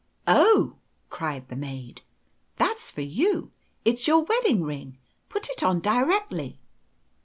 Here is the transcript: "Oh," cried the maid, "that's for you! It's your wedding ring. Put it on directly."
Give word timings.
"Oh," 0.25 0.77
cried 1.11 1.47
the 1.47 1.55
maid, 1.55 2.01
"that's 2.55 2.89
for 2.89 3.01
you! 3.01 3.51
It's 3.85 4.07
your 4.07 4.23
wedding 4.23 4.63
ring. 4.63 4.97
Put 5.29 5.47
it 5.49 5.61
on 5.61 5.79
directly." 5.79 6.59